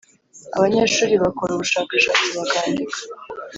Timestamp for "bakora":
1.23-1.51